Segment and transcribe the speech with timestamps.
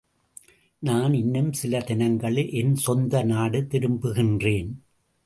[0.79, 4.71] நான் இன்னும் சில தினங்களில் என் சொந்த நாடு திரும்புகின்றேன்.